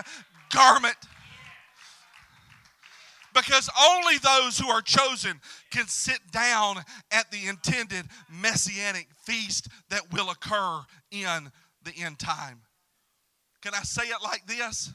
[0.51, 0.97] garment.
[3.35, 6.79] Because only those who are chosen can sit down
[7.11, 11.51] at the intended messianic feast that will occur in
[11.85, 12.63] the end time.
[13.63, 14.93] Can I say it like this?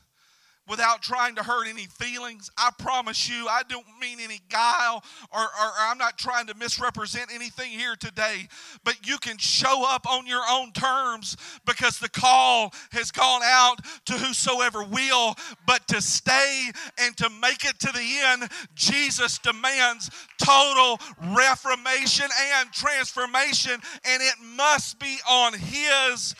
[0.68, 2.50] Without trying to hurt any feelings.
[2.58, 6.56] I promise you, I don't mean any guile or, or, or, I'm not trying to
[6.56, 8.48] misrepresent anything here today,
[8.84, 13.86] but you can show up on your own terms because the call has gone out
[14.06, 15.36] to whosoever will,
[15.68, 20.10] but to stay and to make it to the end, Jesus demands
[20.44, 21.00] total
[21.36, 23.74] reformation and transformation,
[24.06, 26.36] and it must be on His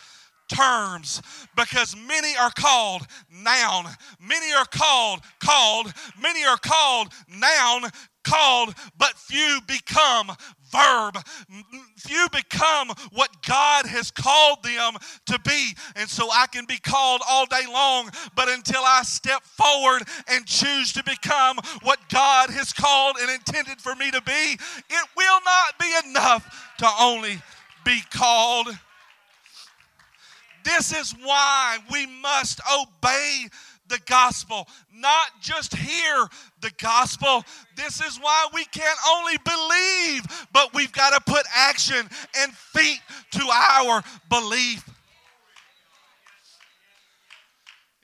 [0.48, 1.22] terms
[1.56, 3.86] because many are called noun
[4.20, 7.82] many are called called many are called noun
[8.26, 10.30] called but few become
[10.70, 11.16] verb.
[11.96, 14.94] Few become what God has called them
[15.26, 15.76] to be.
[15.94, 20.44] And so I can be called all day long but until I step forward and
[20.46, 25.40] choose to become what God has called and intended for me to be it will
[25.44, 27.40] not be enough to only
[27.84, 28.68] be called
[30.66, 33.46] this is why we must obey
[33.88, 36.26] the gospel, not just hear
[36.60, 37.44] the gospel.
[37.76, 42.08] This is why we can't only believe, but we've got to put action
[42.38, 43.00] and feet
[43.30, 44.84] to our belief.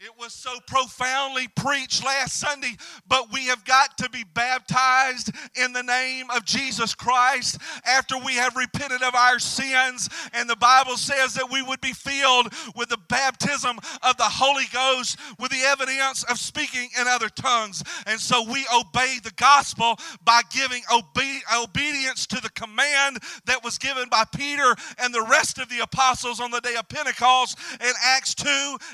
[0.05, 2.77] It was so profoundly preached last Sunday,
[3.07, 8.35] but we have got to be baptized in the name of Jesus Christ after we
[8.35, 10.09] have repented of our sins.
[10.33, 14.65] And the Bible says that we would be filled with the baptism of the Holy
[14.73, 17.85] Ghost with the evidence of speaking in other tongues.
[18.05, 23.79] And so we obey the gospel by giving obe- obedience to the command that was
[23.79, 27.93] given by Peter and the rest of the apostles on the day of Pentecost in
[28.05, 28.49] Acts 2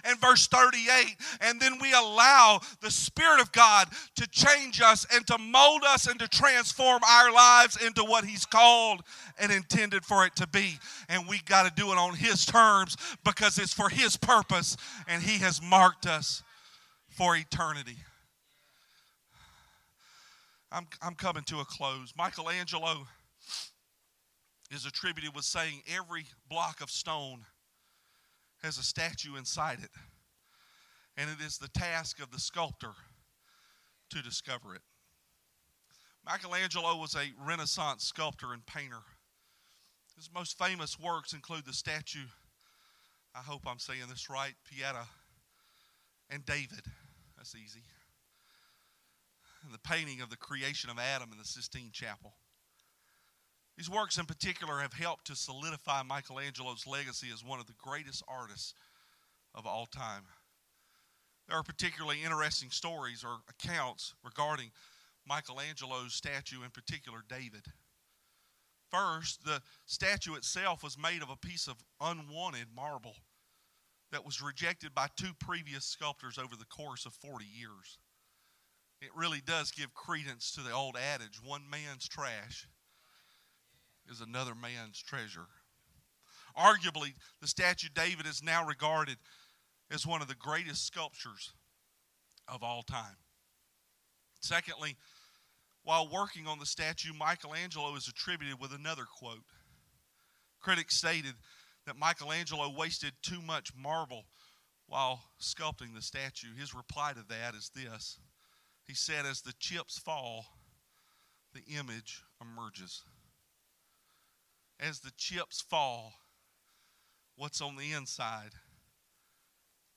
[0.05, 0.98] and verse 38
[1.41, 6.07] and then we allow the Spirit of God to change us and to mold us
[6.07, 9.03] and to transform our lives into what He's called
[9.39, 10.79] and intended for it to be.
[11.09, 14.77] And we got to do it on His terms because it's for His purpose
[15.07, 16.43] and He has marked us
[17.11, 17.97] for eternity.
[20.71, 22.13] I'm, I'm coming to a close.
[22.17, 23.07] Michelangelo
[24.71, 27.47] is attributed with saying every block of stone
[28.63, 29.91] has a statue inside it
[31.19, 32.93] and it is the task of the sculptor
[34.11, 34.83] to discover it.
[36.25, 39.03] Michelangelo was a Renaissance sculptor and painter.
[40.17, 42.27] His most famous works include the statue,
[43.35, 45.07] I hope I'm saying this right, Pieta
[46.31, 46.85] and David.
[47.37, 47.83] That's easy.
[49.65, 52.35] And the painting of the creation of Adam in the Sistine Chapel.
[53.77, 58.23] These works in particular have helped to solidify Michelangelo's legacy as one of the greatest
[58.29, 58.75] artists
[59.55, 60.23] of all time.
[61.49, 64.71] There are particularly interesting stories or accounts regarding
[65.27, 67.67] Michelangelo's statue, in particular David.
[68.91, 73.17] First, the statue itself was made of a piece of unwanted marble
[74.13, 77.99] that was rejected by two previous sculptors over the course of 40 years.
[79.01, 82.67] It really does give credence to the old adage one man's trash
[84.11, 85.47] is another man's treasure.
[86.57, 89.19] Arguably, the statue David is now regarded
[89.91, 91.53] is one of the greatest sculptures
[92.47, 93.17] of all time.
[94.41, 94.97] Secondly,
[95.83, 99.45] while working on the statue, Michelangelo is attributed with another quote.
[100.61, 101.35] Critics stated
[101.87, 104.27] that Michelangelo wasted too much marble
[104.87, 106.55] while sculpting the statue.
[106.59, 108.19] His reply to that is this
[108.87, 110.47] He said, As the chips fall,
[111.55, 113.03] the image emerges.
[114.79, 116.13] As the chips fall,
[117.37, 118.53] what's on the inside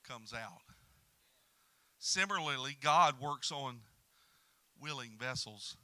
[0.08, 0.62] comes out.
[2.00, 3.82] Similarly, God works on
[4.82, 5.78] willing vessels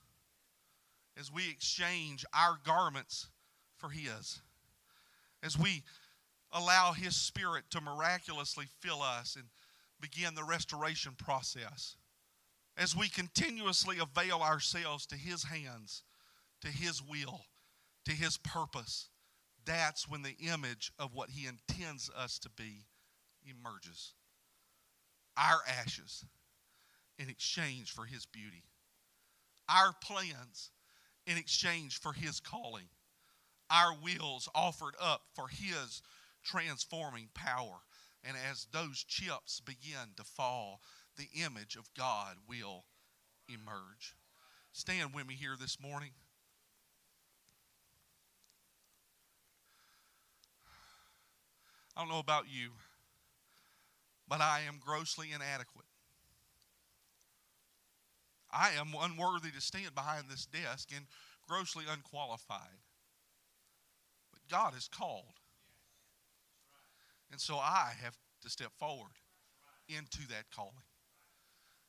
[1.20, 3.28] as we exchange our garments
[3.78, 4.40] for His,
[5.44, 5.84] as we
[6.52, 9.46] allow His Spirit to miraculously fill us and
[10.00, 11.96] begin the restoration process,
[12.78, 16.04] as we continuously avail ourselves to His hands,
[16.62, 17.42] to His will,
[18.06, 19.10] to His purpose.
[19.66, 22.86] That's when the image of what He intends us to be
[23.48, 24.14] emerges
[25.38, 26.26] our ashes
[27.20, 28.64] in exchange for his beauty,
[29.70, 30.72] our plans
[31.26, 32.88] in exchange for his calling,
[33.70, 36.02] our wills offered up for his
[36.44, 37.82] transforming power.
[38.24, 40.82] And as those chips begin to fall,
[41.18, 42.86] the image of God will
[43.48, 44.16] emerge.
[44.72, 46.12] Stand with me here this morning.
[51.96, 52.70] I don't know about you
[54.28, 55.86] but I am grossly inadequate.
[58.52, 61.06] I am unworthy to stand behind this desk and
[61.48, 62.80] grossly unqualified.
[64.32, 65.40] But God has called.
[67.32, 69.12] And so I have to step forward
[69.90, 70.74] into that calling.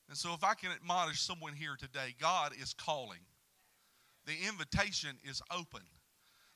[0.08, 3.20] And so, if I can admonish someone here today, God is calling.
[4.24, 5.82] The invitation is open,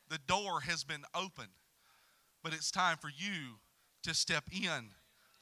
[0.08, 1.48] the door has been opened,
[2.42, 3.58] but it's time for you
[4.04, 4.90] to step in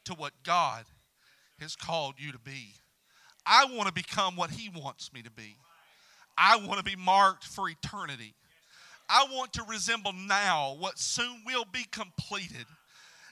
[0.05, 0.85] to what God
[1.59, 2.75] has called you to be.
[3.47, 5.57] I want to become what He wants me to be.
[6.37, 8.35] I want to be marked for eternity.
[9.09, 12.67] I want to resemble now what soon will be completed.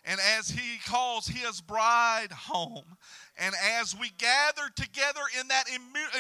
[0.05, 2.97] And as he calls his bride home,
[3.37, 5.69] and as we gather together in that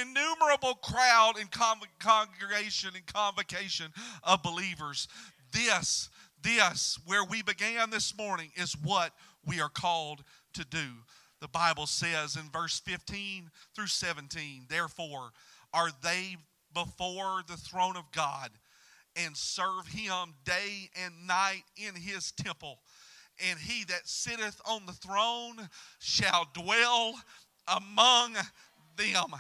[0.01, 3.93] innumerable crowd and congregation and convocation
[4.23, 5.09] of believers,
[5.53, 6.11] this,
[6.43, 9.13] this, where we began this morning, is what
[9.49, 10.23] we are called
[10.55, 10.87] to do.
[11.41, 15.31] The Bible says in verse 15 through 17, therefore,
[15.73, 16.37] are they
[16.75, 18.51] before the throne of God
[19.17, 22.79] and serve him day and night in his temple
[23.47, 25.69] and he that sitteth on the throne
[25.99, 27.15] shall dwell
[27.69, 28.35] among
[28.97, 29.35] them.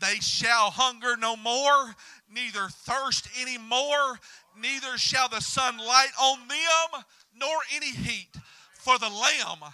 [0.00, 1.94] They shall hunger no more,
[2.32, 4.18] neither thirst any more,
[4.58, 7.02] neither shall the sun light on them,
[7.34, 8.34] nor any heat.
[8.82, 9.70] For the Lamb,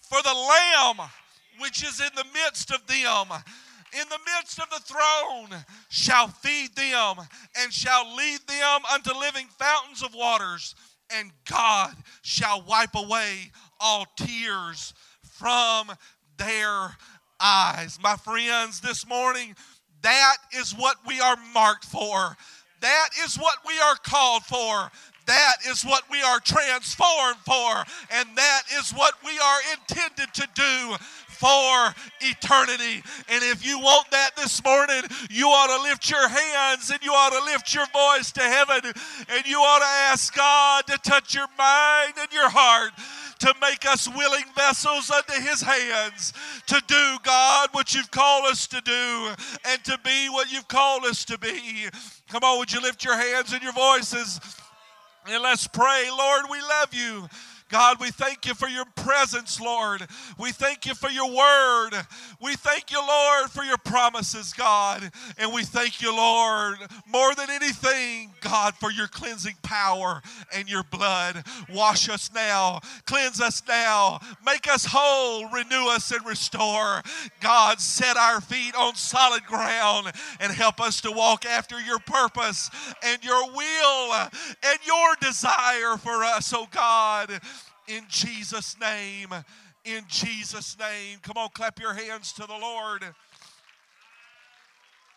[0.00, 1.08] for the Lamb
[1.58, 3.36] which is in the midst of them,
[3.92, 7.16] in the midst of the throne, shall feed them
[7.58, 10.76] and shall lead them unto living fountains of waters
[11.10, 15.90] and God shall wipe away all tears from
[16.36, 16.96] their
[17.40, 17.98] eyes.
[18.00, 19.56] My friends, this morning,
[20.02, 22.36] that is what we are marked for.
[22.80, 24.90] That is what we are called for.
[25.28, 27.84] That is what we are transformed for.
[28.10, 30.96] And that is what we are intended to do
[31.28, 33.02] for eternity.
[33.28, 37.12] And if you want that this morning, you ought to lift your hands and you
[37.12, 38.80] ought to lift your voice to heaven
[39.28, 42.92] and you ought to ask God to touch your mind and your heart
[43.40, 46.32] to make us willing vessels unto his hands
[46.66, 49.34] to do, God, what you've called us to do
[49.68, 51.86] and to be what you've called us to be.
[52.28, 54.40] Come on, would you lift your hands and your voices?
[55.30, 56.08] And let's pray.
[56.10, 57.28] Lord, we love you.
[57.68, 60.06] God, we thank you for your presence, Lord.
[60.38, 61.90] We thank you for your word.
[62.40, 65.10] We thank you, Lord, for your promises, God.
[65.36, 70.22] And we thank you, Lord, more than anything, God, for your cleansing power
[70.54, 71.44] and your blood.
[71.70, 77.02] Wash us now, cleanse us now, make us whole, renew us, and restore.
[77.40, 80.10] God, set our feet on solid ground
[80.40, 82.70] and help us to walk after your purpose
[83.04, 87.40] and your will and your desire for us, oh God
[87.88, 89.34] in Jesus' name.
[89.84, 91.18] In Jesus' name.
[91.22, 93.04] Come on, clap your hands to the Lord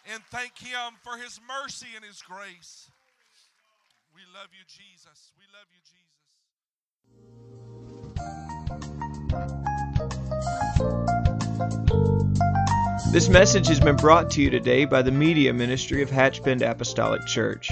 [0.09, 2.89] and thank Him for His mercy and His grace.
[4.13, 5.31] We love you, Jesus.
[5.37, 5.79] We love you,
[12.99, 13.13] Jesus.
[13.13, 17.25] This message has been brought to you today by the Media Ministry of Hatchbend Apostolic
[17.25, 17.71] Church.